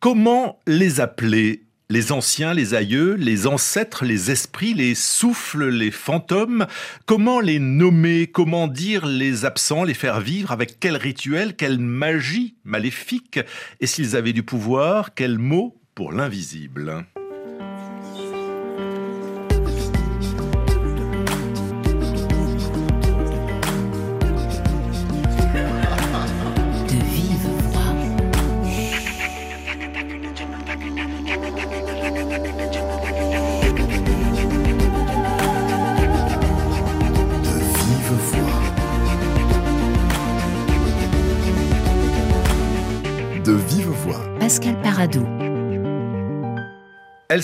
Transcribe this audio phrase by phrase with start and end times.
[0.00, 6.66] Comment les appeler les anciens, les aïeux, les ancêtres, les esprits, les souffles, les fantômes,
[7.04, 12.54] comment les nommer, comment dire les absents, les faire vivre, avec quel rituel, quelle magie
[12.64, 13.40] maléfique,
[13.80, 17.04] et s'ils avaient du pouvoir, quel mot pour l'invisible?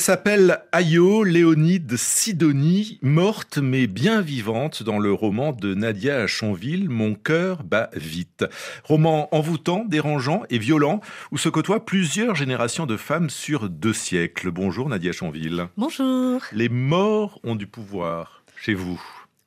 [0.07, 7.17] S'appelle Ayo Léonide Sidonie, morte mais bien vivante dans le roman de Nadia Achonville, Mon
[7.17, 8.45] cœur bat vite.
[8.85, 11.01] Roman envoûtant, dérangeant et violent,
[11.33, 14.53] où se côtoient plusieurs générations de femmes sur deux siècles.
[14.53, 15.67] Bonjour Nadia Achonville.
[15.77, 16.41] Bonjour.
[16.53, 19.03] Les morts ont du pouvoir chez vous.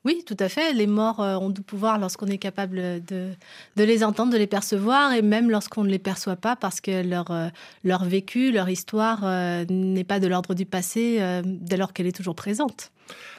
[0.06, 0.72] Oui, tout à fait.
[0.72, 3.32] Les morts euh, ont du pouvoir lorsqu'on est capable de,
[3.76, 7.06] de, les entendre, de les percevoir, et même lorsqu'on ne les perçoit pas, parce que
[7.06, 7.48] leur, euh,
[7.84, 12.16] leur vécu, leur histoire euh, n'est pas de l'ordre du passé, dès lors qu'elle est
[12.16, 12.92] toujours présente.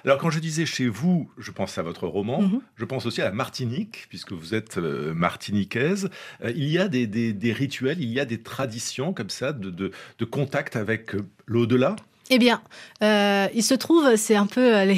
[0.05, 2.61] Alors quand je disais chez vous, je pense à votre roman, mhm.
[2.75, 6.09] je pense aussi à la Martinique, puisque vous êtes martiniquaise.
[6.43, 9.69] il y a des, des, des, rituels, il y a des traditions comme ça de,
[9.69, 11.11] de, de contact avec
[11.47, 11.95] l'au-delà?
[12.33, 12.61] Eh bien,
[13.03, 14.95] euh, il se trouve, c'est un peu euh,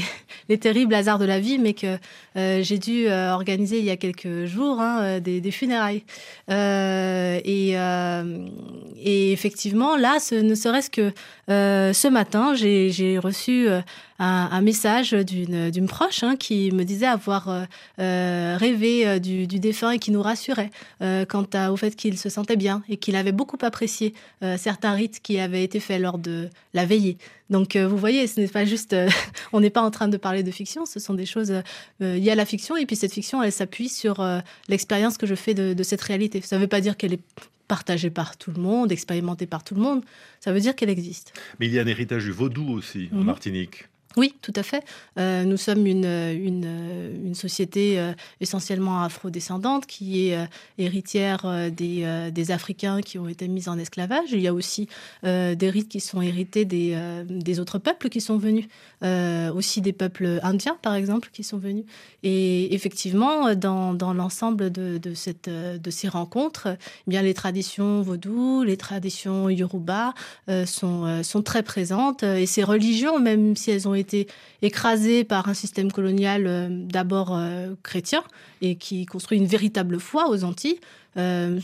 [0.50, 1.98] les, terribles hasards de la vie, mais que
[2.38, 6.04] euh, j'ai dû organiser il y a quelques jours hein, des, funérailles.
[6.50, 7.72] Et,
[9.32, 11.12] effectivement, là, ce, ne serait-ce que
[11.48, 13.68] ce matin, j'ai reçu
[14.20, 20.22] un, message d'une proche hein, qui me disait avoir rêvé du, défunt et qui nous
[20.22, 24.14] rassurait quant au fait qu'il se sentait bien et qu'il avait beaucoup apprécié
[24.58, 27.18] certains rites qui avaient été faits lors de la veillée.
[27.50, 28.96] Donc vous voyez, ce n'est pas juste,
[29.54, 31.54] on n'est pas en train de parler de fiction, ce sont des choses,
[32.00, 34.26] il y a la fiction et puis cette fiction, elle s'appuie sur
[34.70, 36.42] l'expérience que je fais de, de cette réalité.
[36.42, 37.22] Ça ne veut pas dire qu'elle est
[37.68, 40.04] partagée par tout le monde, expérimentée par tout le monde,
[40.40, 41.34] ça veut dire qu'elle existe.
[41.60, 43.24] Mais il y a un héritage du vaudou aussi en mhm.
[43.24, 43.86] Martinique.
[44.16, 44.84] Oui, tout à fait.
[45.18, 50.46] Euh, nous sommes une, une, une société euh, essentiellement afrodescendante qui est euh,
[50.78, 54.32] héritière des, des, Africains qui ont été mis en esclavage.
[54.32, 54.88] Il y a aussi
[55.24, 58.66] des rites qui sont hérités des, des autres peuples qui sont venus,
[59.02, 61.86] aussi des peuples indiens, par exemple, qui sont venus.
[62.22, 66.68] Et effectivement, dans, dans l'ensemble de, de, cette, de ces rencontres,
[67.08, 70.14] eh bien, les traditions vaudou, les traditions yoruba
[70.66, 72.24] sont, sont très présentes.
[72.24, 74.28] Et ces religions, même si elles ont été été
[74.62, 78.24] écrasé par un système colonial euh, d'abord euh, chrétien
[78.62, 80.80] et qui construit une véritable foi aux Antilles,
[81.18, 81.60] euh,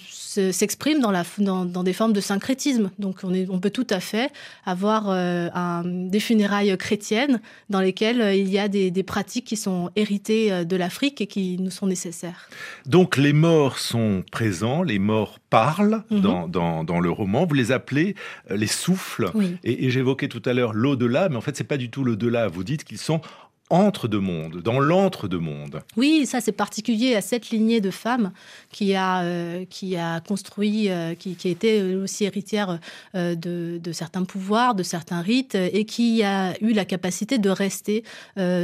[0.51, 2.91] s'exprime dans, dans, des formes de syncrétisme.
[2.99, 4.31] Donc on, est, on peut tout à fait
[4.65, 9.89] avoir un, des funérailles chrétiennes dans lesquelles il y a des, des pratiques qui sont
[9.95, 12.49] héritées de l'Afrique et qui nous sont nécessaires.
[12.85, 16.21] Donc les morts sont présents, les morts parlent mhm.
[16.21, 17.45] dans, dans, dans, le roman.
[17.45, 18.15] Vous les appelez
[18.49, 19.31] les souffles.
[19.63, 22.47] Et, et j'évoquais tout à l'heure l'au-delà, mais en fait c'est pas du tout l'au-delà.
[22.47, 23.21] Vous dites qu'ils sont
[23.69, 25.81] entre deux mondes, dans l'entre-deux-mondes.
[25.95, 28.31] Oui, ça c'est particulier à cette lignée de femmes
[28.71, 32.79] qui a, euh, qui a construit, euh, qui, qui, a été aussi héritière
[33.15, 38.03] euh, de, certains pouvoirs, de certains rites, et qui a eu la capacité de rester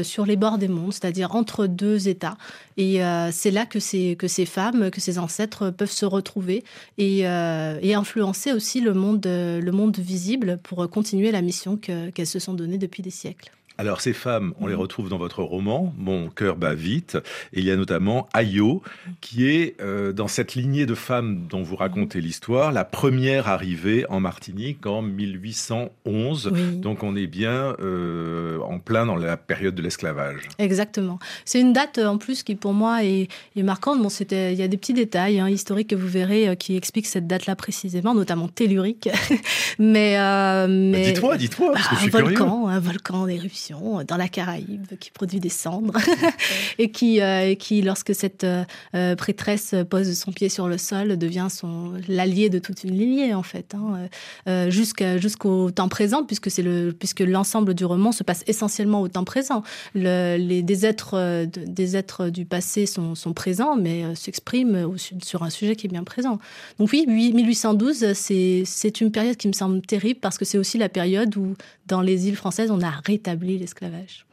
[0.04, 2.38] sur les bords des mondes, c'est-à-dire entre deux États.
[2.78, 3.00] Et
[3.32, 6.64] c'est là que ces, que ces femmes, que ces ancêtres peuvent se retrouver
[6.98, 12.54] et, influencer aussi le monde, le monde visible pour continuer la mission qu'elles se sont
[12.54, 13.52] donnée depuis des siècles.
[13.78, 14.80] Alors ces femmes, on les mhm.
[14.80, 17.18] retrouve dans votre roman, Mon cœur bat vite,
[17.54, 18.82] et il y a notamment Ayo,
[19.20, 24.06] qui est euh, dans cette lignée de femmes dont vous racontez l'histoire, la première arrivée
[24.10, 26.52] en Martinique en 1811.
[26.82, 30.48] Donc on est bien euh, en plein dans la période de l'esclavage.
[30.58, 31.20] Exactement.
[31.44, 33.28] C'est une date en plus qui pour moi est,
[33.58, 34.02] marquante.
[34.02, 36.78] Bon, c'était, il y a des petits détails hein, historiques que vous verrez euh, qui
[36.78, 39.10] expliquent cette date-là précisément, notamment tellurique.
[39.80, 40.18] mais,
[40.68, 41.12] mais...
[41.12, 43.26] dites-moi, dites-moi, parce que je suis un volcan, un volcan
[43.68, 45.94] d'éruption dans la Caraïbe qui produit des cendres
[46.78, 51.48] et qui, euh, qui, lorsque cette euh, prêtresse pose son pied sur le sol, devient
[51.50, 54.08] son l'allié de toute une lignée en fait, hein,
[54.48, 59.08] euh, jusqu'au temps présent, puisque c'est le puisque l'ensemble du roman se passe essentiellement au
[59.08, 59.64] temps présent.
[59.94, 65.50] Le, les, des êtres des êtres du passé sont, sont présents, mais s'expriment sur un
[65.50, 66.40] sujet qui est bien présent.
[66.80, 70.78] Donc oui, 1812, c'est c'est une période qui me semble terrible parce que c'est aussi
[70.78, 74.26] la période où dans les îles françaises on a rétabli l'esclavage.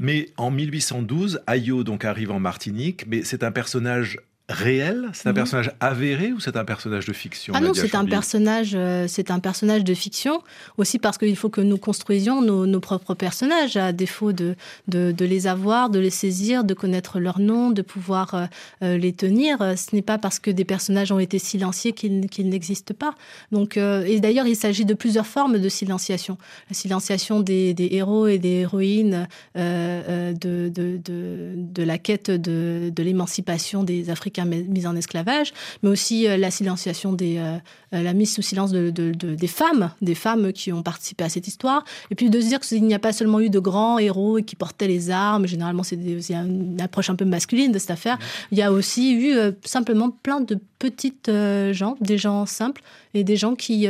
[0.00, 4.18] Mais en 1812, Ayo donc arrive en Martinique, mais c'est un personnage
[4.50, 5.08] réel?
[5.12, 5.36] C'est un mhm.
[5.36, 7.54] personnage avéré ou c'est un personnage de fiction?
[7.56, 10.42] Ah non, c'est un personnage, euh, c'est un personnage de fiction
[10.76, 14.56] aussi parce qu'il faut que nous construisions nos, propres personnages à défaut de,
[14.88, 18.46] de, les avoir, de les saisir, de connaître leur nom, de pouvoir euh,
[18.82, 19.58] euh, les tenir.
[19.76, 23.14] Ce n'est pas parce que des personnages ont été silenciés qu'ils n'existent pas.
[23.52, 26.38] Donc, et d'ailleurs, il s'agit de plusieurs formes de silenciation.
[26.68, 30.32] La silenciation des, des héros et des héroïnes de,
[30.68, 35.52] de, de, la quête de, de l'émancipation des Africains mise en esclavage,
[35.82, 37.56] mais aussi euh, la silenciation des, euh,
[37.94, 41.46] euh, la mise sous silence de, des femmes, des femmes qui ont participé à cette
[41.46, 44.38] histoire, et puis de se dire qu'il n'y a pas seulement eu de grands héros
[44.44, 48.18] qui portaient les armes, généralement c'est une approche un peu masculine de cette affaire,
[48.50, 49.34] il y a aussi eu
[49.64, 51.30] simplement plein de petites
[51.72, 52.82] gens, des gens simples,
[53.12, 53.88] et des gens qui,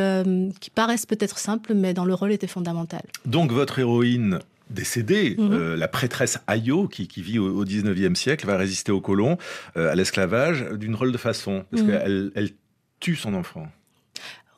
[0.60, 2.96] qui paraissent peut-être simples, mais dans le rôle étaient fondamentaux.
[3.26, 5.52] Donc votre héroïne décédée, mhm.
[5.52, 9.36] euh, la prêtresse Ayo, qui, vit au, 19e siècle, va résister aux colons,
[9.76, 11.88] euh, à l'esclavage, d'une drôle de façon, parce mhm.
[11.90, 12.50] qu'elle elle
[13.00, 13.68] tue son enfant.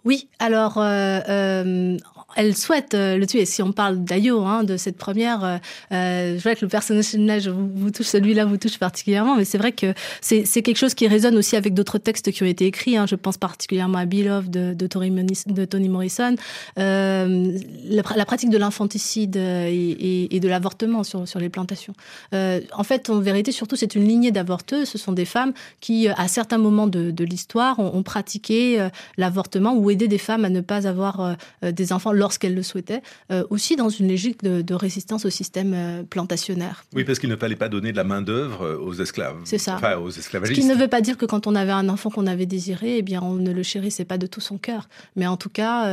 [0.05, 1.97] Oui, alors euh,
[2.37, 3.45] elle souhaite euh, le tuer.
[3.45, 5.57] Si on parle d'Ayo, hein, de cette première, euh,
[5.93, 9.59] euh, je vois que le personnage vous, vous touche, celui-là vous touche particulièrement, mais c'est
[9.59, 12.97] vrai que c'est quelque chose qui résonne aussi avec d'autres textes qui ont été écrits.
[12.97, 13.07] Hein.
[13.07, 16.37] Je pense particulièrement à Beloved de, de, de Toni Morrison.
[16.79, 21.93] Euh, la, pratique de l'infanticide et, et, de l'avortement sur, sur les plantations.
[22.35, 24.89] Euh, en fait, en vérité, surtout, c'est une lignée d'avorteuses.
[24.89, 29.75] Ce sont des femmes qui, à certains moments de, de l'histoire, ont, ont, pratiqué l'avortement
[29.75, 33.03] ou aidé des femmes à ne pas avoir des enfants lorsqu'elle le souhaitait,
[33.33, 36.85] euh, aussi dans une logique de, résistance au système euh, plantationnaire.
[36.95, 39.41] Oui, parce qu'il ne fallait pas donner de la main-d'œuvre euh, aux esclaves.
[39.45, 39.75] C'est ça.
[39.75, 40.63] Enfin, aux esclavagistes.
[40.63, 42.99] Ce qui ne veut pas dire que quand on avait un enfant qu'on avait désiré,
[42.99, 44.89] eh bien, on ne le chérissait pas de tout son cœur.
[45.17, 45.89] Mais en tout cas,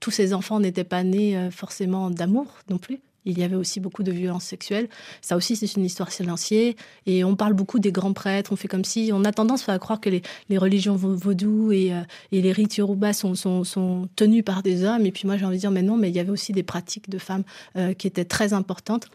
[0.00, 3.00] tous ces enfants n'étaient pas nés forcément d'amour non plus.
[3.26, 4.88] Il y avait aussi beaucoup de violences sexuelles.
[5.22, 6.76] Ça aussi, c'est une histoire silenciée.
[7.06, 8.52] Et on parle beaucoup des grands prêtres.
[8.52, 10.22] On fait comme si on a tendance à croire que les,
[10.58, 12.00] religions vaudou et, euh,
[12.32, 15.06] et, les rites yoruba sont, tenus par des hommes.
[15.06, 16.62] Et puis moi, j'ai envie de dire, mais non, mais il y avait aussi des
[16.62, 17.44] pratiques de femmes
[17.76, 19.08] euh, qui étaient très importantes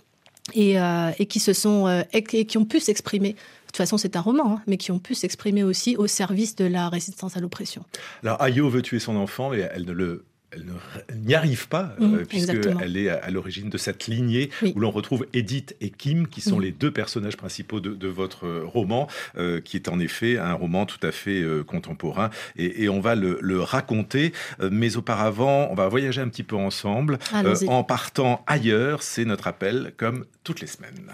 [0.53, 3.33] et, euh, et qui se sont et qui ont pu s'exprimer.
[3.69, 6.55] De toute façon, c'est un roman, hein, mais qui ont pu s'exprimer aussi au service
[6.55, 7.83] de la résistance à l'oppression.
[8.23, 12.15] Alors, Ayo veut tuer son enfant, mais elle ne le elle n'y arrive pas, mmh,
[12.15, 16.41] euh, puisqu'elle est à, l'origine de cette lignée où l'on retrouve Edith et Kim, qui
[16.41, 16.61] sont mmh.
[16.61, 19.07] les deux personnages principaux de, votre euh, roman,
[19.37, 22.29] euh, qui est en effet un roman tout à fait contemporain.
[22.57, 24.33] Et, on va le, raconter,
[24.71, 27.19] mais auparavant, on va voyager un petit peu ensemble
[27.67, 29.03] en partant ailleurs.
[29.03, 31.11] C'est notre appel, comme toutes les semaines.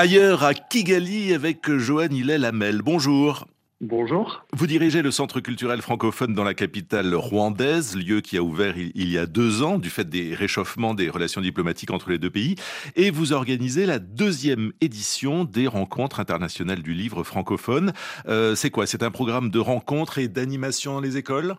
[0.00, 2.80] Ailleurs à Kigali avec Joanne Hillel-Hamel.
[2.80, 3.46] Bonjour.
[3.82, 4.46] Bonjour.
[4.54, 9.10] Vous dirigez le Centre culturel francophone dans la capitale rwandaise, lieu qui a ouvert il
[9.10, 12.54] y a deux ans du fait des réchauffements des relations diplomatiques entre les deux pays,
[12.96, 17.92] et vous organisez la deuxième édition des rencontres internationales du livre francophone.
[18.26, 18.86] Euh, c'est quoi?
[18.86, 21.56] C'est un programme de rencontres et d'animation dans les écoles?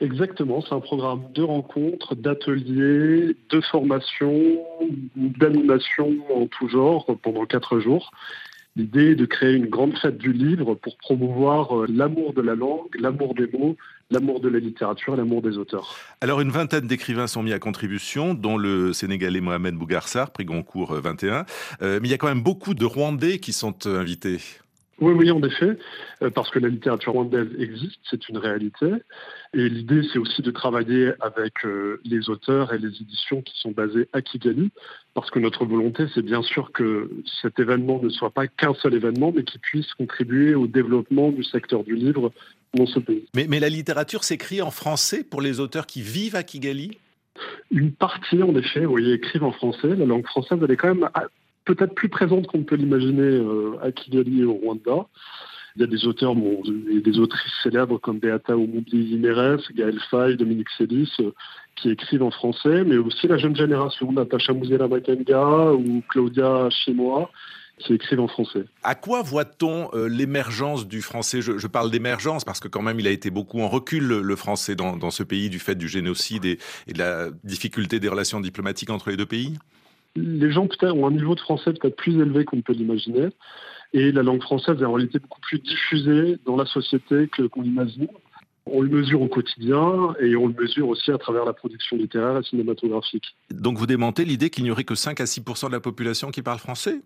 [0.00, 4.34] Exactement, c'est un programme de rencontres, d'ateliers, de formation,
[5.16, 8.10] d'animation en tout genre pendant quatre jours.
[8.76, 12.56] L'idée est de créer une grande fête du livre pour promouvoir euh, l'amour de la
[12.56, 13.76] langue, l'amour des mots,
[14.10, 15.94] l'amour de la littérature, l'amour des auteurs.
[16.20, 20.92] Alors une vingtaine d'écrivains sont mis à contribution, dont le Sénégalais Mohamed Bougarsar, prix Goncourt
[20.92, 21.44] 21.
[21.82, 24.40] Euh, mais il y a quand même beaucoup de Rwandais qui sont euh, invités.
[25.00, 25.76] Oui, oui, en effet,
[26.22, 28.86] euh, parce que la littérature rwandaise existe, c'est une réalité.
[29.52, 33.72] Et l'idée, c'est aussi de travailler avec euh, les auteurs et les éditions qui sont
[33.72, 34.70] basées à Kigali,
[35.14, 37.10] parce que notre volonté, c'est bien sûr que
[37.42, 41.42] cet événement ne soit pas qu'un seul événement, mais qui puisse contribuer au développement du
[41.42, 42.32] secteur du livre
[42.74, 43.26] dans ce pays.
[43.34, 46.98] Mais, mais la littérature s'écrit en français pour les auteurs qui vivent à Kigali?
[47.70, 49.96] Une partie, en effet, oui, écrivent en français.
[49.96, 51.08] La langue française, elle est quand même
[51.64, 55.06] peut-être plus présente qu'on peut l'imaginer euh, à Kigali et au Rwanda.
[55.76, 56.36] Il y a des auteurs
[56.88, 61.32] et des autrices célèbres comme Beata Oumoubi Yimeres, Gaël Faye, Dominique Sélis, euh,
[61.74, 67.28] qui écrivent en français, mais aussi la jeune génération, Natacha Mouzela Makenga ou Claudia Chimois,
[67.78, 68.66] qui écrivent en français.
[68.84, 71.42] À quoi voit-on euh, l'émergence du français?
[71.42, 74.76] Je, parle d'émergence parce que quand même il a été beaucoup en recul le, français
[74.76, 79.10] dans, ce pays du fait du génocide et de la difficulté des relations diplomatiques entre
[79.10, 79.58] les deux pays?
[80.16, 83.28] Les gens peut-être ont un niveau de français peut-être plus élevé qu'on peut l'imaginer.
[83.92, 87.62] Et la langue française est en réalité beaucoup plus diffusée dans la société que qu'on
[87.62, 88.08] l'imagine.
[88.66, 92.38] On le mesure au quotidien et on le mesure aussi à travers la production littéraire
[92.38, 93.36] et cinématographique.
[93.50, 96.42] Donc vous démentez l'idée qu'il n'y aurait que 5 à 6% de la population qui
[96.42, 97.00] parle français?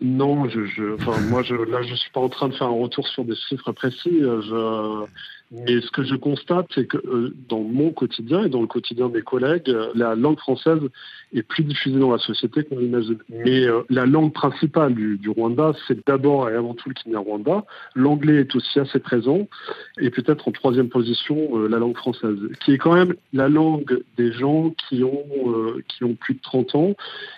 [0.00, 2.80] Non, je, je, enfin, moi, je, là, je suis pas en train de faire un
[2.80, 4.20] retour sur des chiffres précis.
[4.20, 5.04] Je,
[5.52, 9.08] Mais ce que je constate, c'est que euh, dans mon quotidien et dans le quotidien
[9.08, 10.78] de mes collègues, euh, la langue française
[11.34, 13.18] est plus diffusée dans la société qu'on l'imagine.
[13.28, 17.64] Mais euh, la langue principale du, Rwanda, c'est d'abord et avant tout le Kinyarwanda.
[17.96, 19.48] L'anglais est aussi assez présent.
[20.00, 24.32] Et peut-être en troisième position, la langue française, qui est quand même la langue des
[24.32, 25.24] gens qui ont,
[25.88, 26.94] qui ont plus de 30 ans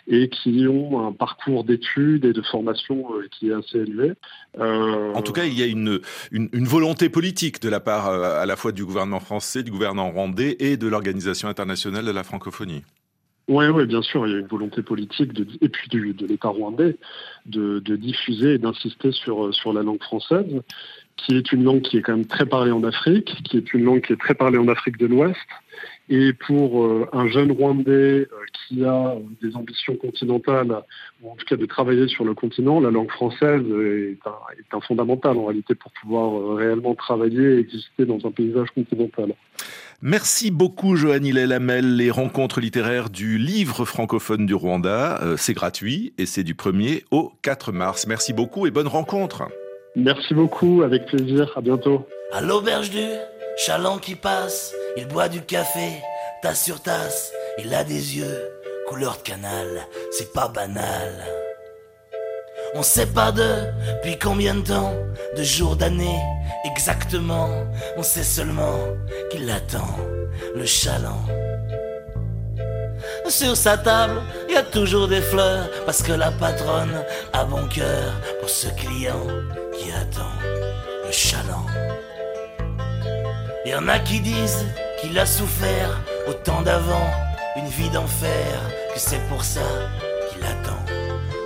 [0.07, 4.13] et qui ont un parcours d'études et de formation qui est assez élevé.
[4.59, 6.01] En tout cas, il y a une,
[6.31, 10.11] une volonté politique de la part euh, à la fois du gouvernement français, du gouvernement
[10.11, 12.83] rwandais et de l'Organisation internationale de la francophonie.
[13.49, 16.49] Oui, oui, bien sûr, il y a une volonté politique de, et puis de l'État
[16.49, 16.97] rwandais
[17.47, 20.47] de, diffuser et d'insister sur, sur la langue française,
[21.17, 23.85] qui est une langue qui est quand même très parlée en Afrique, qui est une
[23.85, 25.37] langue qui est très parlée en Afrique de l'Ouest.
[26.15, 30.83] Et pour euh, un jeune Rwandais euh, qui a des ambitions continentales,
[31.23, 34.75] ou en tout cas de travailler sur le continent, la langue française est un, est
[34.75, 39.33] un fondamental en réalité pour pouvoir réellement travailler et exister dans un paysage continental.
[40.03, 41.97] Merci beaucoup Joanny Lamel.
[41.97, 47.05] Les rencontres littéraires du livre francophone du Rwanda, euh, c'est gratuit et c'est du 1er
[47.11, 48.07] au 4 mars.
[48.07, 49.45] Merci beaucoup et bonne rencontre.
[49.97, 52.07] Merci beaucoup, avec plaisir, à bientôt.
[52.33, 52.99] À l'auberge du
[53.57, 56.03] chaland qui passe, il boit du café,
[56.43, 58.51] tasse sur tasse, il a des yeux,
[58.89, 61.25] couleur de canal, c'est pas banal.
[62.75, 64.95] On sait pas depuis combien de temps,
[65.37, 66.21] de jours, d'années,
[66.65, 67.51] exactement.
[67.97, 68.79] On sait seulement
[69.31, 69.97] qu'il attend
[70.55, 71.23] le chaland.
[73.29, 77.67] Sur sa table, il y a toujours des fleurs, parce que la patronne a bon
[77.69, 79.27] cœur pour ce client
[79.73, 80.37] qui attend
[81.07, 81.67] le chaland.
[83.65, 84.67] Y en a qui disent
[85.01, 87.09] qu'il a souffert autant d'avant,
[87.57, 88.59] une vie d'enfer,
[88.93, 89.61] que c'est pour ça
[90.29, 90.83] qu'il attend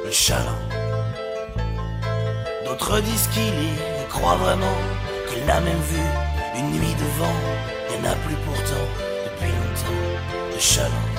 [0.02, 0.64] le chaland.
[2.64, 4.78] D'autres disent qu'il y croit vraiment,
[5.28, 6.00] qu'il l'a même vu
[6.56, 7.36] une nuit devant.
[7.90, 8.86] Il n'y en a plus pourtant
[9.26, 11.10] depuis longtemps de chaland.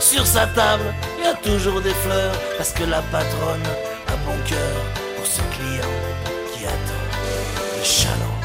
[0.00, 3.68] Sur sa table, il y a toujours des fleurs, parce que la patronne
[4.08, 4.76] a bon cœur
[5.16, 5.94] pour ce client
[6.52, 7.06] qui attend
[7.76, 8.37] le chaland.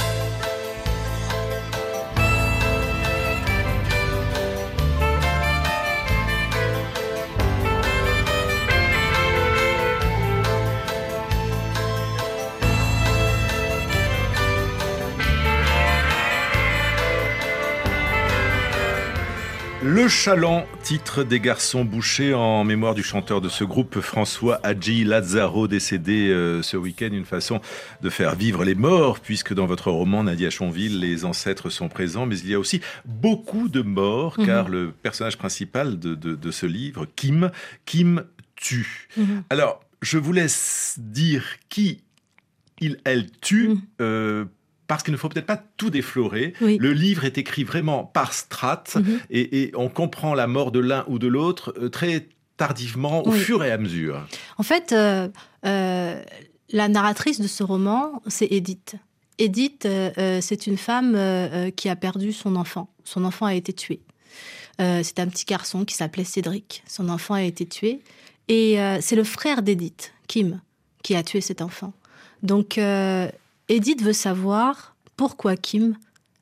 [19.84, 25.04] Le Chaland, titre des garçons bouchés en mémoire du chanteur de ce groupe François Hadji
[25.04, 27.60] Lazaro, décédé euh, ce week-end, une façon
[28.02, 32.26] de faire vivre les morts, puisque dans votre roman Nadia Chonville, les ancêtres sont présents,
[32.26, 34.46] mais il y a aussi beaucoup de morts, mhm.
[34.46, 37.52] car le personnage principal de, ce livre, Kim,
[37.84, 38.24] Kim
[38.56, 39.10] tue.
[39.18, 39.44] Mhm.
[39.50, 42.04] Alors, je vous laisse dire qui
[42.80, 43.68] il, elle tue.
[43.68, 43.82] Mhm.
[44.00, 44.46] Euh,
[44.94, 46.54] parce qu'il ne faut peut-être pas tout déflorer.
[46.62, 49.20] Le livre est écrit vraiment par strates mhm.
[49.32, 53.64] et, on comprend la mort de l'un ou de l'autre euh, très tardivement, au fur
[53.64, 54.28] et à mesure.
[54.60, 55.28] En fait, euh,
[55.66, 56.22] euh,
[56.70, 58.96] la narratrice de ce roman, c'est Edith.
[59.40, 59.88] Edith,
[60.42, 61.18] c'est une femme
[61.76, 62.88] qui a perdu son enfant.
[63.04, 64.00] Son enfant a été tué.
[64.78, 66.84] c'est un petit garçon qui s'appelait Cédric.
[66.88, 68.02] Son enfant a été tué.
[68.48, 70.62] Et c'est le frère d'Edith, Kim,
[71.02, 71.94] qui a tué cet enfant.
[72.44, 72.78] Donc,
[73.70, 75.96] Edith veut savoir pourquoi Kim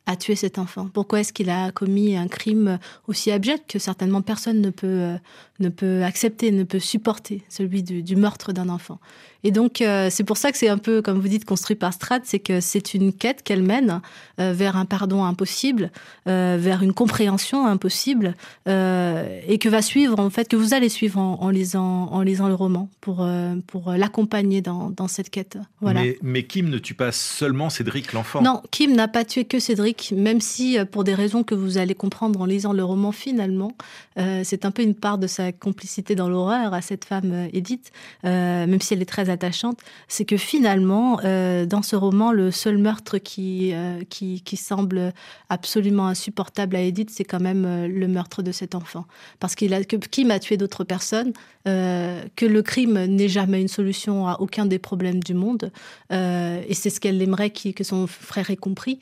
[0.07, 4.21] a tué cet enfant Pourquoi est-ce qu'il a commis un crime aussi abject que certainement
[4.21, 5.17] personne ne peut, euh,
[5.59, 8.99] ne peut accepter, ne peut supporter, celui du, meurtre d'un enfant?
[9.43, 11.93] Et donc, euh, c'est pour ça que c'est un peu, comme vous dites, construit par
[11.93, 14.01] Strat, c'est que c'est une quête qu'elle mène
[14.39, 15.91] euh, vers un pardon impossible,
[16.25, 18.35] vers une compréhension impossible,
[18.67, 22.53] et que va suivre, en fait, que vous allez suivre en, lisant, en lisant le
[22.53, 23.27] roman pour,
[23.67, 25.57] pour l'accompagner dans, dans, cette quête.
[25.79, 26.01] Voilà.
[26.01, 29.59] Mais, mais Kim ne tue pas seulement Cédric, l'enfant Non, Kim n'a pas tué que
[29.59, 33.11] Cédric même si euh, pour des raisons que vous allez comprendre en lisant le roman
[33.11, 33.71] finalement,
[34.17, 37.47] euh, c'est un peu une part de sa complicité dans l'horreur à cette femme euh,
[37.53, 37.91] Edith,
[38.23, 43.17] même si elle est très attachante, c'est que finalement, dans ce roman, le seul meurtre
[43.17, 43.73] qui,
[44.09, 45.13] qui, qui, semble
[45.49, 49.05] absolument insupportable à Edith, c'est quand même le meurtre de cet enfant.
[49.39, 51.33] Parce qu'il a, que Kim a tué d'autres personnes,
[51.65, 55.71] que le crime n'est jamais une solution à aucun des problèmes du monde,
[56.11, 58.99] et c'est ce qu'elle aimerait que son frère ait compris.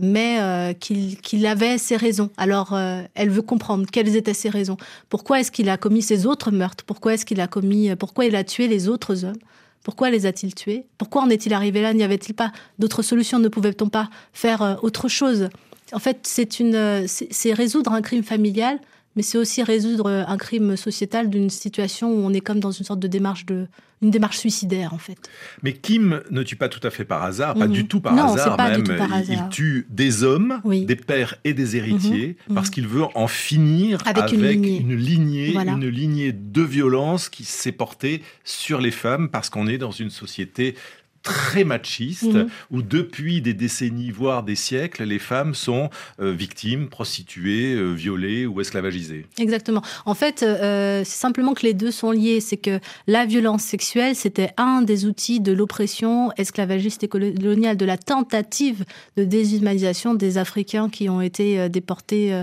[0.00, 2.30] Mais euh, qu'il avait ses raisons.
[2.36, 4.76] Alors, euh, elle veut comprendre quelles étaient ses raisons.
[5.08, 6.84] Pourquoi est-ce qu'il a commis ces autres meurtres?
[6.84, 9.38] Pourquoi est-ce qu'il a commis Pourquoi il a tué les autres hommes?
[9.82, 10.86] Pourquoi les a-t-il tués?
[10.98, 11.92] Pourquoi en est-il arrivé là?
[11.92, 13.38] N'y avait-il pas d'autres solutions?
[13.38, 15.48] Ne pouvait-on pas faire autre chose?
[15.92, 18.78] En fait, c'est une, c'est résoudre un crime familial
[19.16, 22.84] mais c'est aussi résoudre un crime sociétal d'une situation où on est comme dans une
[22.84, 23.66] sorte de démarche de
[24.02, 25.16] une démarche suicidaire en fait.
[25.62, 27.72] Mais Kim ne tue pas tout à fait par hasard, pas mhm.
[27.72, 28.82] du tout par hasard même.
[29.28, 32.54] Il tue des hommes, des pères et des héritiers mhm.
[32.54, 37.44] parce qu'il veut en finir avec, une lignée, une lignée, une lignée de violence qui
[37.44, 40.74] s'est portée sur les femmes parce qu'on est dans une société
[41.22, 42.48] très machiste, mhm.
[42.70, 45.88] où depuis des décennies, voire des siècles, les femmes sont
[46.20, 49.26] euh, victimes, prostituées, euh, violées ou esclavagisées.
[49.38, 49.82] Exactement.
[50.04, 52.40] En fait, euh, c'est simplement que les deux sont liés.
[52.40, 57.84] C'est que la violence sexuelle, c'était un des outils de l'oppression esclavagiste et coloniale, de
[57.84, 58.84] la tentative
[59.16, 62.42] de déshumanisation des Africains qui ont été déportés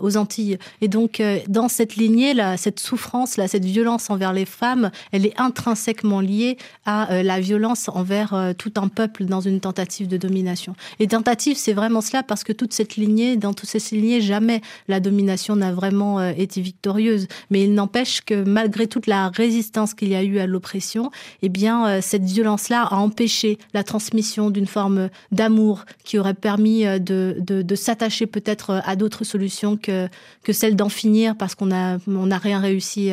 [0.00, 0.58] aux Antilles.
[0.80, 5.26] Et donc, dans cette lignée, là, cette souffrance, là, cette violence envers les femmes, elle
[5.26, 10.16] est intrinsèquement liée à la violence envers euh, tout un peuple dans une tentative de
[10.16, 10.74] domination.
[10.98, 14.60] Et tentative, c'est vraiment cela parce que toute cette lignée, dans toutes ces lignées, jamais
[14.88, 17.28] la domination n'a vraiment euh, été victorieuse.
[17.50, 21.10] Mais il n'empêche que malgré toute la résistance qu'il y a eu à l'oppression,
[21.42, 26.84] eh bien, euh, cette violence-là a empêché la transmission d'une forme d'amour qui aurait permis
[27.00, 30.08] de, s'attacher peut-être à d'autres solutions que,
[30.50, 33.10] celle d'en finir parce qu'on n'a rien réussi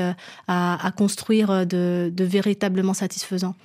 [0.47, 3.55] à, construire de véritablement satisfaisant.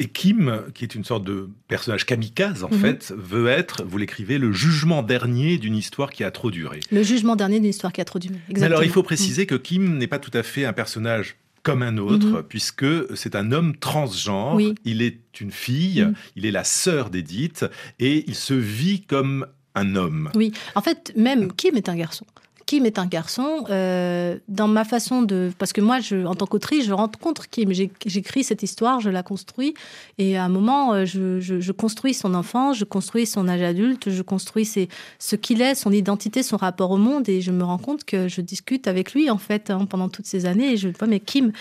[0.00, 2.78] Et Kim, qui est une sorte de personnage kamikaze, en mhm.
[2.78, 6.80] fait, veut être, vous l'écrivez, le jugement dernier d'une histoire qui a trop duré.
[6.92, 8.36] Le jugement dernier d'une histoire qui a trop duré.
[8.48, 8.66] Exactement.
[8.66, 11.98] alors, il faut préciser que Kim n'est pas tout à fait un personnage comme un
[11.98, 12.42] autre, mhm.
[12.48, 12.86] puisque
[13.16, 14.60] c'est un homme transgenre.
[14.84, 16.14] Il est une fille, mhm.
[16.36, 17.66] il est la sœur d'Edith,
[17.98, 20.30] et il se vit comme un homme.
[20.34, 22.24] Oui, en fait, même Kim est un garçon.
[22.68, 23.64] Kim est un garçon.
[23.70, 25.50] Euh, dans ma façon de...
[25.56, 27.72] Parce que moi, je, en tant qu'autrice, je rencontre Kim.
[27.72, 29.72] J'écris cette histoire, je la construis.
[30.18, 34.20] Et à un moment, euh, je, construis son enfant, je construis son âge adulte, je
[34.20, 37.26] construis ce qu'il est, son identité, son rapport au monde.
[37.30, 40.26] Et je me rends compte que je discute avec lui, en fait, hein, pendant toutes
[40.26, 40.74] ces années.
[40.74, 41.52] Et je vois, mais Kim,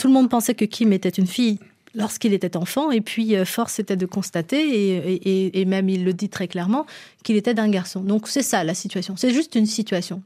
[0.00, 1.58] tout le monde pensait que Kim était une fille
[1.94, 2.90] lorsqu'il était enfant.
[2.90, 6.86] Et puis, euh, force était de constater, et, même il le dit très clairement,
[7.22, 8.00] qu'il était d'un garçon.
[8.00, 9.14] Donc, c'est ça la situation.
[9.16, 10.22] C'est juste une situation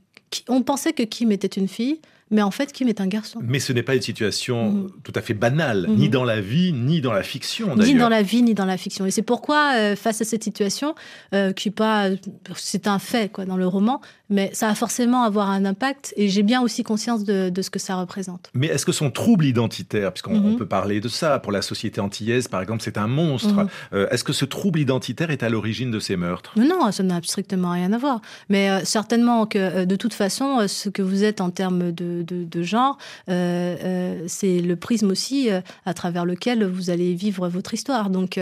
[0.48, 3.40] on pensait que Kim était une fille, mais en fait, Kim est un garçon.
[3.42, 4.90] Mais ce n'est pas une situation mhm.
[5.02, 6.10] tout à fait banale, ni mhm.
[6.10, 7.74] dans la vie, ni dans la fiction.
[7.76, 9.06] Ni dans la vie, ni dans la fiction.
[9.06, 10.94] Et c'est pourquoi, euh, face à cette situation,
[11.34, 12.08] euh, qui pas,
[12.54, 14.00] c'est un fait quoi dans le roman,
[14.30, 16.12] mais ça va forcément avoir un impact.
[16.16, 18.50] Et j'ai bien aussi conscience de, ce que ça représente.
[18.54, 20.56] Mais est-ce que son trouble identitaire, puisqu'on mhm.
[20.56, 23.66] peut parler de ça pour la société antillaise, par exemple, c'est un monstre.
[23.92, 26.52] Euh, est-ce que ce trouble identitaire est à l'origine de ces meurtres?
[26.56, 28.20] Non, ça n'a strictement rien à voir.
[28.48, 32.98] Mais certainement que, de toute façon, ce que vous êtes en termes de de, genre,
[33.28, 38.10] euh, euh, c'est le prisme aussi euh, à travers lequel vous allez vivre votre histoire.
[38.10, 38.40] Donc,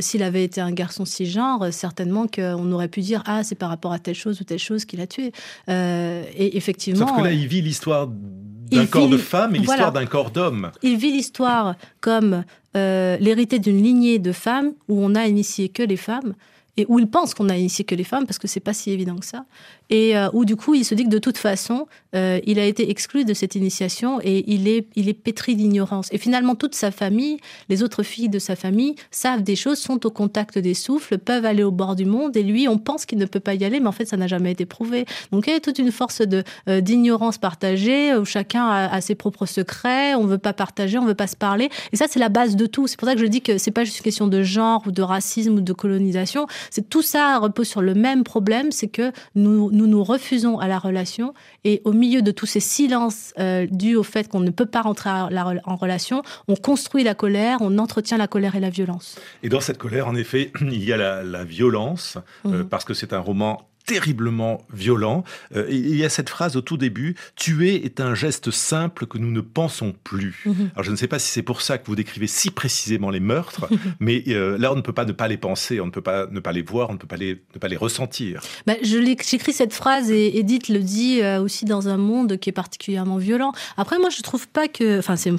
[0.00, 3.92] s'il avait été un garçon cisgenre, certainement qu'on aurait pu dire ah c'est par rapport
[3.92, 5.32] à telle chose ou telle chose qu'il a tué.
[5.68, 7.06] et effectivement.
[7.06, 10.70] Sauf que là, il vit l'histoire d'un corps de femme et l'histoire d'un corps d'homme.
[10.82, 15.96] Il vit l'histoire comme l'hérité d'une lignée de femmes où on a initié que les
[15.96, 16.34] femmes
[16.76, 18.90] et où il pense qu'on a initié que les femmes parce que c'est pas si
[18.90, 19.44] évident que ça
[19.90, 22.64] et euh, où du coup il se dit que de toute façon euh, il a
[22.64, 26.08] été exclu de cette initiation et il est, il est pétri d'ignorance.
[26.12, 30.04] Et finalement toute sa famille, les autres filles de sa famille savent des choses, sont
[30.06, 33.18] au contact des souffles, peuvent aller au bord du monde et lui on pense qu'il
[33.18, 35.04] ne peut pas y aller mais en fait ça n'a jamais été prouvé.
[35.32, 39.14] Donc il y a toute une force de euh, d'ignorance partagée où chacun a, ses
[39.14, 42.28] propres secrets, on veut pas partager, on veut pas se parler et ça c'est la
[42.28, 42.86] base de tout.
[42.86, 44.90] C'est pour ça que je dis que c'est pas juste une question de genre ou
[44.90, 49.12] de racisme ou de colonisation, c'est tout ça repose sur le même problème, c'est que
[49.34, 53.66] nous nous nous refusons à la relation et au milieu de tous ces silences euh,
[53.70, 57.78] dus au fait qu'on ne peut pas rentrer en relation, on construit la colère, on
[57.78, 59.16] entretient la colère et la violence.
[59.42, 62.68] Et dans cette colère, en effet, il y a la, violence, euh, mmh.
[62.68, 65.24] parce que c'est un roman terriblement violent.
[65.54, 69.16] Euh, il y a cette phrase au tout début, tuer est un geste simple que
[69.16, 70.42] nous ne pensons plus.
[70.44, 70.70] Mhm.
[70.74, 73.20] Alors je ne sais pas si c'est pour ça que vous décrivez si précisément les
[73.20, 73.68] meurtres,
[74.00, 76.26] mais euh, là on ne peut pas ne pas les penser, on ne peut pas
[76.26, 78.42] ne pas les voir, on ne peut pas les, ne pas les ressentir.
[78.66, 82.52] Bah, J'écris cette phrase et Edith le dit euh, aussi dans un monde qui est
[82.52, 83.52] particulièrement violent.
[83.76, 85.32] Après moi je trouve pas que, enfin c'est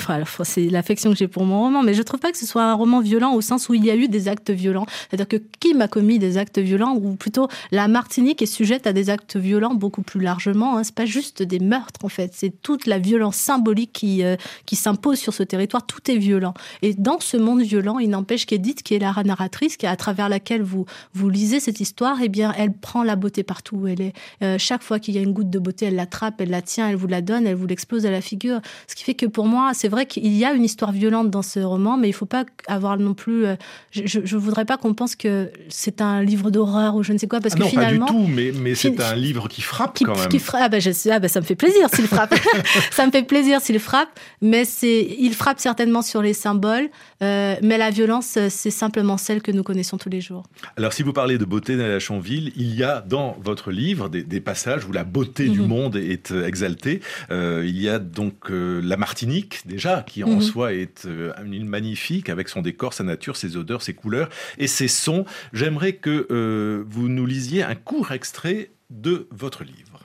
[0.44, 2.74] c'est l'affection que j'ai pour mon roman, mais je trouve pas que ce soit un
[2.74, 4.86] roman violent au sens où il y a eu des actes violents.
[5.10, 8.94] C'est-à-dire que qui m'a commis des actes violents ou plutôt la Martinique est sujette à
[8.94, 10.78] des actes violents beaucoup plus largement.
[10.78, 10.84] Hein.
[10.84, 14.76] C'est pas juste des meurtres en fait, c'est toute la violence symbolique qui euh, qui
[14.76, 15.86] s'impose sur ce territoire.
[15.86, 16.54] Tout est violent.
[16.82, 20.30] Et dans ce monde violent, il n'empêche qu'Edith, qui est la narratrice, qui à travers
[20.30, 24.02] laquelle vous vous lisez cette histoire, eh bien, elle prend la beauté partout où elle
[24.02, 24.14] est.
[24.44, 26.90] Euh, chaque fois qu'il y a une goutte de beauté, elle l'attrape, elle la tient,
[26.90, 28.60] elle vous la donne, elle vous l'explose à la figure.
[28.88, 31.42] Ce qui fait que pour moi, c'est vrai qu'il y a une histoire violente dans
[31.42, 33.46] ce roman, mais il faut pas avoir non plus.
[33.46, 33.56] Euh,
[33.92, 37.28] je, je, voudrais pas qu'on pense que c'est un livre d'horreur ou je ne sais
[37.28, 38.08] quoi, parce ah que finalement.
[38.28, 40.28] Mais, mais c'est un livre qui frappe quand même.
[40.30, 42.36] Qui frappe, ah ben, je, ah ben, ça me fait plaisir s'il frappe.
[42.92, 44.10] ça me fait plaisir s'il frappe,
[44.42, 46.90] mais c'est, il frappe certainement sur les symboles,
[47.24, 50.44] euh, mais la violence, c'est simplement celle que nous connaissons tous les jours.
[50.76, 54.42] Alors, si vous parlez de beauté la Chanville, il y a dans votre livre des,
[54.42, 55.68] passages où la beauté du mhm.
[55.68, 57.02] monde est euh, exaltée.
[57.32, 60.42] Euh, il y a donc la Martinique, déjà, qui en mhm.
[60.42, 61.08] soi est
[61.44, 65.26] une île magnifique, avec son décor, sa nature, ses odeurs, ses couleurs et ses sons.
[65.54, 70.00] J'aimerais que vous nous lisiez un court extrait de votre livre.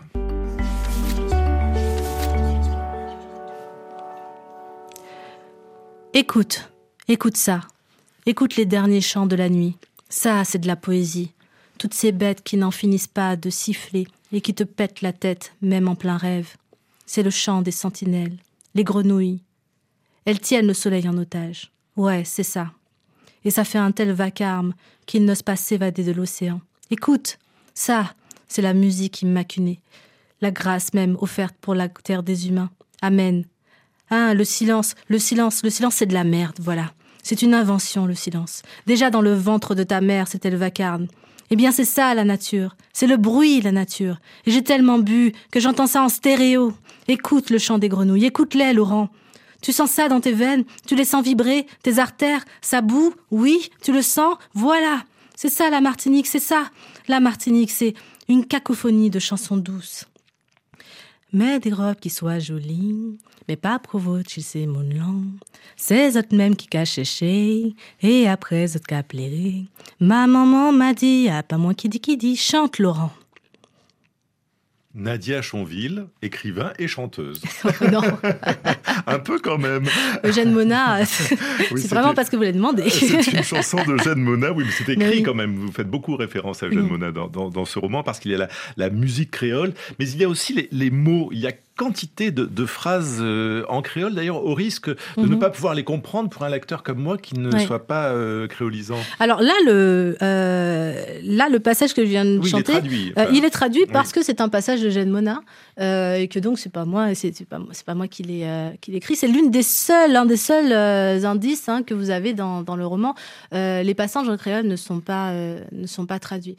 [6.12, 6.70] Écoute,
[7.08, 7.62] écoute ça.
[8.26, 9.78] Écoute les derniers chants de la nuit.
[10.10, 11.32] Ça, c'est de la poésie.
[11.78, 15.54] Toutes ces bêtes qui n'en finissent pas de siffler et qui te pètent la tête,
[15.62, 16.56] même en plein rêve.
[17.06, 18.36] C'est le chant des sentinelles,
[18.74, 19.40] les grenouilles.
[20.26, 21.72] Elles tiennent le soleil en otage.
[21.96, 22.72] Ouais, c'est ça.
[23.46, 24.74] Et ça fait un tel vacarme
[25.06, 26.60] qu'ils n'osent pas s'évader de l'océan.
[26.90, 27.38] Écoute,
[27.74, 28.14] ça,
[28.48, 29.80] c'est la musique immaculée,
[30.40, 32.70] la grâce même offerte pour la terre des humains.
[33.00, 33.44] Amen.
[34.10, 36.92] Ah, le silence, le silence, le silence, c'est de la merde, voilà.
[37.22, 38.62] C'est une invention, le silence.
[38.86, 41.06] Déjà dans le ventre de ta mère, c'était le vacarme.
[41.50, 42.76] Eh bien, c'est ça, la nature.
[42.92, 44.18] C'est le bruit, la nature.
[44.46, 46.72] Et j'ai tellement bu que j'entends ça en stéréo.
[47.08, 49.08] Écoute le chant des grenouilles, écoute-les, Laurent.
[49.60, 53.70] Tu sens ça dans tes veines, tu les sens vibrer, tes artères, ça boue, oui,
[53.82, 55.04] tu le sens, voilà.
[55.36, 56.64] C'est ça la Martinique, c'est ça.
[57.08, 57.94] La Martinique, c'est
[58.28, 60.06] une cacophonie de chansons douces.
[61.32, 65.24] Mais des robes qui soient jolies, mais pas provoquer c'est mon nom.
[65.76, 71.42] C'est autres même qui cachent chez, et après autres qui Ma maman m'a dit, ah
[71.42, 73.12] pas moi qui dit qui dit, chante Laurent.
[74.94, 77.42] Nadia Chonville, écrivain et chanteuse.
[77.92, 78.02] non.
[79.06, 79.84] un peu quand même.
[80.24, 82.90] Eugène Mona, c'est vraiment parce que vous l'avez demandé.
[82.90, 85.56] c'est une chanson d'Eugène Mona, oui, mais c'est écrit quand même.
[85.56, 88.38] Vous faites beaucoup référence à Eugène Mona dans, dans, ce roman parce qu'il y a
[88.38, 91.30] la, la, musique créole, mais il y a aussi les, les mots.
[91.32, 95.38] Il y a quantité de, phrases euh, en créole, d'ailleurs, au risque de ne mhm.
[95.38, 98.98] pas pouvoir les comprendre pour un lecteur comme moi qui ne soit pas euh, créolisant.
[99.18, 102.74] Alors là, le, euh, là, le passage que je viens de chanter,
[103.32, 105.40] il est traduit, parce que c'est un passage de Jeanne Mona,
[105.78, 109.16] et que donc c'est pas moi, c'est pas, pas moi qui l'ai écrit.
[109.16, 110.72] C'est l'une des seules, un des seuls
[111.24, 113.14] indices hein, que vous avez dans, dans le roman.
[113.52, 116.56] les passages en créole ne sont pas, ne sont pas traduits.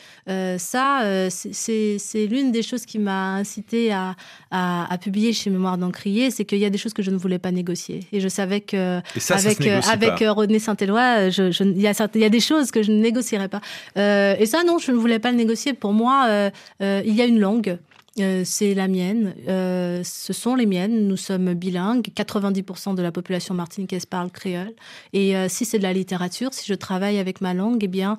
[0.57, 4.15] ça, c'est l'une des choses qui m'a incité à,
[4.51, 7.17] à, à publié chez Mémoire d'Encrier, c'est qu'il y a des choses que je ne
[7.17, 7.99] voulais pas négocier.
[8.13, 12.39] Et je savais que avec, euh, avec euh, René Saint-Éloi, il je, y, a, des
[12.39, 13.61] choses que je ne négocierais pas.
[13.97, 15.73] Euh, et ça, non, je ne voulais pas le négocier.
[15.73, 17.77] Pour moi, il y a une langue.
[18.19, 23.11] Euh, c'est la mienne, euh, ce sont les miennes, nous sommes bilingues, 90% de la
[23.11, 24.73] population martiniquaise parle créole.
[25.13, 28.17] Et euh, si c'est de la littérature, si je travaille avec ma langue, eh bien,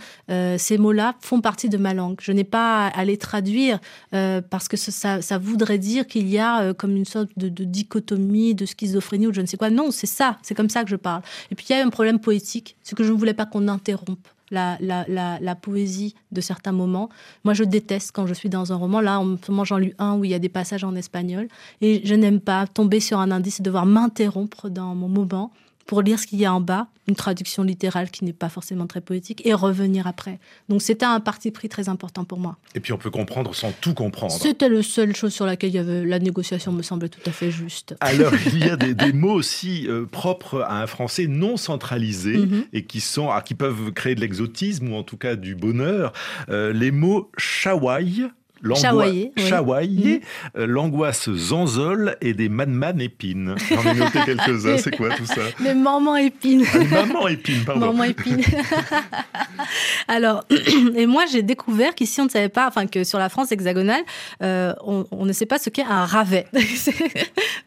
[0.59, 2.17] ces mots-là font partie de ma langue.
[2.21, 3.79] Je n'ai pas à les traduire
[4.11, 8.67] parce que ça, voudrait dire qu'il y a comme une sorte de, de, dichotomie, de
[8.67, 9.71] schizophrénie ou je ne sais quoi.
[9.71, 11.23] Non, c'est ça, c'est comme ça que je parle.
[11.51, 13.69] Et puis il y a un problème poétique, c'est que je ne voulais pas qu'on
[13.69, 17.09] interrompe la, la, poésie de certains moments.
[17.45, 19.01] Moi, je déteste quand je suis dans un roman.
[19.01, 21.49] Là, en j'en lu un où il y a des passages en espagnol.
[21.81, 25.51] Et je n'aime pas tomber sur un indice et devoir m'interrompre dans mon moment
[25.87, 28.87] pour lire ce qu'il y a en bas, une traduction littérale qui n'est pas forcément
[28.87, 30.39] très poétique, et revenir après.
[30.69, 32.57] Donc c'était un parti pris très important pour moi.
[32.75, 34.33] Et puis on peut comprendre sans tout comprendre.
[34.33, 37.33] C'était la seule chose sur laquelle il y avait, la négociation me semblait tout à
[37.33, 37.95] fait juste.
[38.01, 42.65] Alors il y a des, mots aussi euh, propres à un français non centralisé mhm.
[42.73, 46.13] et qui, sont, ah, qui peuvent créer de l'exotisme ou en tout cas du bonheur.
[46.49, 48.29] Euh, les mots chawaï,
[48.75, 49.33] Chawaillé.
[49.37, 50.21] Mhm.
[50.57, 53.55] Euh, l'angoisse zanzole et des man épines.
[53.69, 55.43] J'en ai noté quelques-uns, c'est quoi tout ça?
[55.61, 56.65] Des mamans épines.
[56.73, 57.87] Ah, maman épines, pardon.
[57.87, 58.43] Maman épines.
[60.09, 60.45] Alors,
[60.97, 64.03] et moi j'ai découvert qu'ici on ne savait pas, enfin que sur la France hexagonale,
[64.43, 66.47] euh, on, ne sait pas ce qu'est un ravet.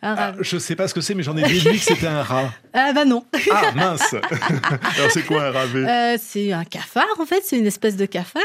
[0.04, 2.22] Ah, je ne sais pas ce que c'est, mais j'en ai déduit que c'était un
[2.22, 2.52] rat.
[2.72, 3.26] Ah bah non.
[3.52, 4.14] ah mince
[4.96, 5.86] Alors c'est quoi un ravet?
[5.86, 8.42] Euh, C'est un cafard en fait, c'est une espèce de cafard.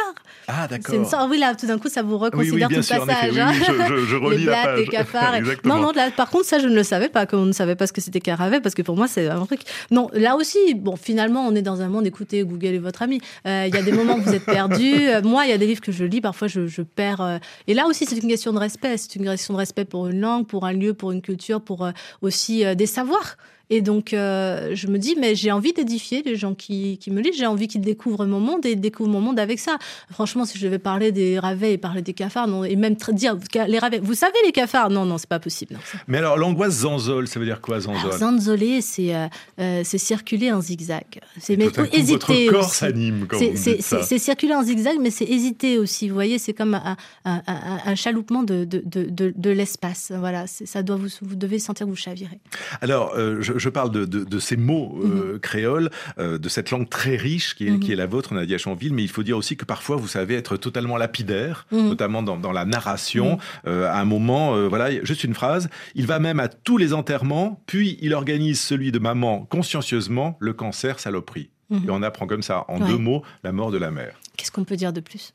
[0.48, 1.08] Ah d'accord.
[1.08, 1.30] Sorte...
[1.30, 2.18] Oui là, tout d'un coup ça vous
[2.50, 3.38] recommande oui, oui, bien sûr, passage.
[3.38, 3.52] Hein.
[3.52, 4.78] je, je, relis les la page.
[4.78, 5.40] Les cafards.
[5.64, 7.74] non, non, là, par contre, ça, je ne le savais pas, comme on ne savait
[7.74, 9.60] pas ce que c'était Caravet, parce que pour moi, c'est un truc.
[9.90, 13.20] Non, là aussi, bon, finalement, on est dans un monde, écoutez, Google est votre ami.
[13.46, 14.94] Euh, il y a des moments où vous êtes perdu.
[14.94, 17.20] Euh, moi, il y a des livres que je lis, parfois, je, je perds.
[17.20, 18.96] Euh, et là aussi, c'est une question de respect.
[18.96, 21.88] C'est une question de respect pour une langue, pour un lieu, pour une culture, pour
[22.20, 23.36] aussi des savoirs.
[23.74, 27.38] Et donc, je me dis, mais j'ai envie d'édifier les gens qui, qui me lisent,
[27.38, 29.78] j'ai envie qu'ils découvrent mon monde et découvrent mon monde avec ça.
[30.10, 33.38] Franchement, si je devais parler des ravets et parler des cafards, non, et même dire
[33.66, 34.90] les ravets, vous savez les cafards?
[34.90, 35.78] Non, non, c'est pas possible.
[36.06, 39.14] Mais alors, l'angoisse zanzole, ça veut dire quoi zanzole Zanzoler, c'est
[39.56, 41.20] c'est circuler en zigzag.
[41.40, 42.46] C'est mais hésiter.
[42.46, 46.08] Votre corps s'anime quand C'est circuler en zigzag, mais c'est hésiter aussi.
[46.08, 50.12] Vous voyez, c'est comme un, un, un, chaloupement de, de, de, de l'espace.
[50.14, 52.38] Voilà, ça doit vous, vous devez sentir que vous chavirez.
[52.82, 55.40] Alors, euh, je, je, parle de, ces mots euh, mhm.
[55.40, 57.92] créoles, euh, de cette langue très riche qui est, qui mhm.
[57.92, 60.56] est la vôtre, Nadia Chanville, mais il faut dire aussi que parfois vous savez être
[60.56, 61.88] totalement lapidaire, mhm.
[61.88, 63.38] notamment dans, dans, la narration.
[63.64, 65.68] à un moment, voilà, juste une phrase.
[65.94, 70.52] Il va même à tous les enterrements, puis il organise celui de maman consciencieusement, le
[70.52, 71.50] cancer saloperie.
[71.70, 74.20] Et on apprend comme ça, en deux mots, la mort de la mère.
[74.36, 75.32] Qu'est-ce qu'on peut dire de plus?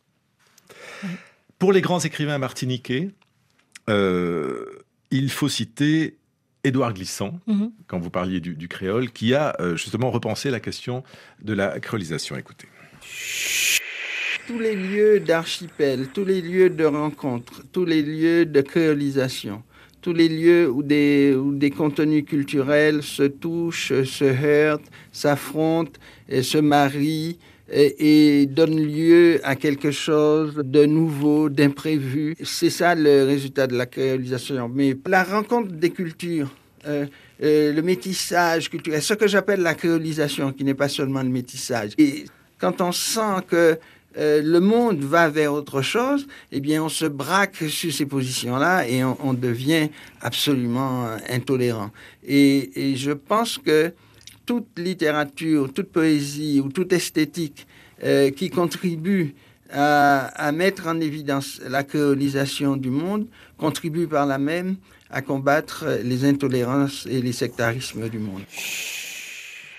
[1.57, 3.09] Pour les grands écrivains martiniquais,
[3.87, 6.16] il faut citer
[6.67, 7.71] Édouard Glissant, mhm.
[7.87, 11.03] quand vous parliez du, créole, qui a euh, justement repensé la question
[11.41, 12.35] de la créolisation.
[12.35, 12.67] Écoutez.
[14.47, 19.63] Tous les lieux d'archipel, tous les lieux de rencontre, tous les lieux de créolisation,
[20.01, 25.99] tous les lieux où des, où des contenus culturels se touchent, se heurtent, s'affrontent
[26.29, 32.35] et se marient, et, donne lieu à quelque chose de nouveau, d'imprévu.
[32.43, 34.69] C'est ça le résultat de la créolisation.
[34.73, 36.49] Mais la rencontre des cultures,
[36.87, 37.05] euh,
[37.43, 41.91] euh, le métissage culturel, ce que j'appelle la créolisation, qui n'est pas seulement le métissage.
[41.97, 42.25] Et
[42.57, 43.77] quand on sent que
[44.17, 48.87] euh, le monde va vers autre chose, eh bien, on se braque sur ces positions-là
[48.87, 49.89] et on, devient
[50.21, 51.91] absolument intolérant.
[52.25, 53.91] Et, et je pense que
[54.47, 57.67] toute littérature, toute poésie ou toute esthétique
[58.03, 59.35] euh, qui contribue
[59.69, 64.77] à, mettre en évidence la colonisation du monde contribue par là même
[65.09, 68.43] à combattre les intolérances et les sectarismes du monde.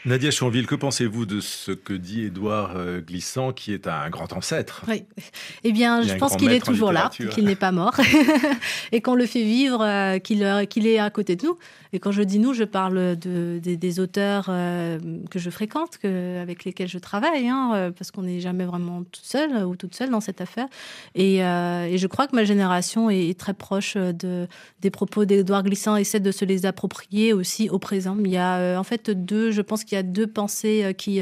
[0.04, 4.32] Nadia Chanville, que pensez-vous de ce que dit Édouard euh, Glissant, qui est un grand
[4.32, 5.04] ancêtre Oui.
[5.64, 7.94] Eh bien, je pense qu'il est toujours là, qu'il n'est pas mort,
[8.92, 11.58] et qu'on le fait vivre, euh, qu'il est à côté de nous.
[11.92, 14.98] Et quand je dis nous, je parle de, des auteurs euh,
[15.30, 19.04] que je fréquente, que, avec lesquels je travaille, hein, euh, parce qu'on n'est jamais vraiment
[19.04, 20.66] toute seule ou toute seule dans cette affaire.
[21.14, 24.48] Et, euh, et je crois que ma génération est, très proche de,
[24.80, 28.16] des propos d'Edouard Glissant, essaie de se les approprier aussi au présent.
[28.18, 31.20] Il y a en fait deux, je pense qu'il y a deux pensées qui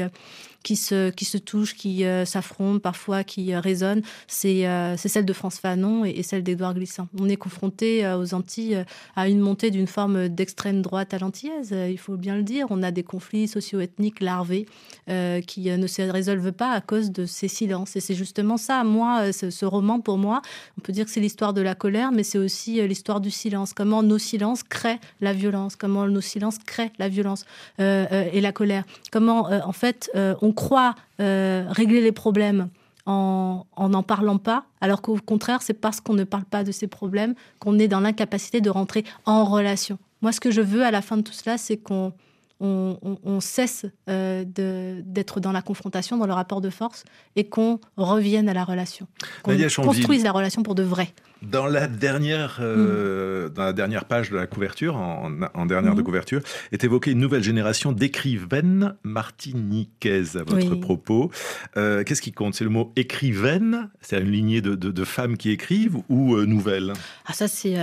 [0.63, 4.01] qui se, qui se touchent, qui euh, s'affrontent, parfois qui euh, résonnent,
[4.45, 7.07] euh, c'est celle de France Fanon et, celle d'Édouard Glissant.
[7.19, 8.83] On est confronté aux Antilles
[9.15, 12.67] à une montée d'une forme d'extrême droite à l'antillaise, il faut bien le dire.
[12.69, 14.65] On a des conflits socio-ethniques larvés
[15.07, 17.95] qui ne se résolvent pas à cause de ces silences.
[17.95, 20.41] Et c'est justement ça, moi, ce, roman, pour moi,
[20.77, 23.73] on peut dire que c'est l'histoire de la colère, mais c'est aussi l'histoire du silence.
[23.73, 27.45] Comment nos silences créent la violence, comment nos silences créent la violence
[27.79, 28.83] et la colère.
[29.11, 32.69] Comment, en fait, on croit euh, régler les problèmes
[33.05, 36.87] en n'en parlant pas, alors qu'au contraire, c'est parce qu'on ne parle pas de ces
[36.87, 39.97] problèmes qu'on est dans l'incapacité de rentrer en relation.
[40.21, 42.11] Moi, ce que je veux à la fin de tout cela, c'est qu'on
[42.59, 47.03] on, cesse euh, d'être dans la confrontation, dans le rapport de force,
[47.35, 49.07] et qu'on revienne à la relation.
[49.43, 51.13] Qu'on construise la relation pour de vrai.
[51.43, 53.53] Dans la dernière, euh, mm.
[53.53, 56.03] dans la dernière page de la couverture, en, dernière de mm.
[56.03, 61.31] couverture, est évoquée une nouvelle génération d'écrivaines martiniquaises à votre propos.
[61.75, 62.55] Euh, qu'est-ce qui compte?
[62.55, 63.89] C'est le mot écrivaine?
[64.01, 66.93] C'est une lignée de, femmes qui écrivent ou euh, nouvelles?
[67.27, 67.77] Ah ça c'est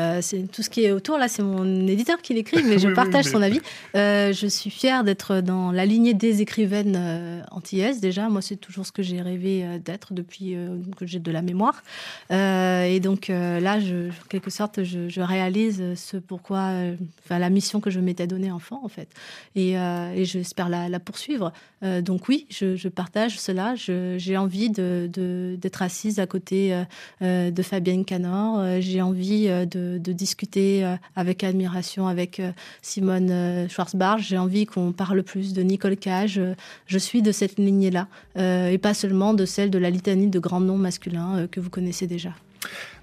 [0.53, 1.29] tout ce qui est autour là.
[1.29, 3.61] C'est mon éditeur qui l'écrit, mais je partage son avis.
[3.95, 8.29] je suis fière d'être dans la lignée des écrivaines antillaises déjà.
[8.29, 10.57] Moi c'est toujours ce que j'ai rêvé d'être depuis
[10.97, 11.83] que j'ai de la mémoire.
[12.31, 16.97] et donc euh, là, je, en quelque sorte, je, réalise ce pourquoi, euh,
[17.31, 19.09] la mission que je m'étais donnée enfant, en fait.
[19.55, 21.53] Et, euh, j'espère la, poursuivre.
[22.03, 23.75] donc oui, je, partage cela.
[23.75, 26.75] J'ai envie d'être de, assise à côté
[27.21, 28.81] de Fabienne Canor.
[28.81, 30.85] J'ai envie de, discuter
[31.17, 32.41] avec admiration avec
[32.81, 34.21] Simone Schwarzbach.
[34.21, 36.41] J'ai envie qu'on parle plus de Nicole Cage.
[36.87, 40.61] Je suis de cette lignée-là, et pas seulement de celle de la litanie de grands
[40.61, 42.35] noms masculins que vous connaissez déjà.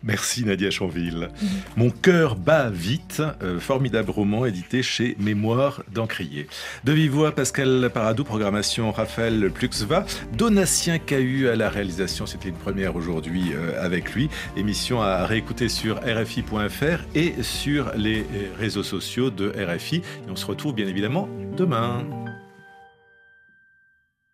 [0.03, 1.29] Merci Nadia Chanville.
[1.77, 6.47] Mon cœur bat vite, euh, formidable roman édité chez Mémoire d'Encrier.
[6.83, 12.95] De vive Pascal Paradou, programmation Raphaël Pluxva, Donatien Cahu à la réalisation, c'était une première
[12.95, 14.29] aujourd'hui euh, avec lui.
[14.57, 18.25] Émission à réécouter sur RFI.fr et sur les
[18.57, 19.97] réseaux sociaux de RFI.
[19.97, 22.03] Et on se retrouve bien évidemment demain.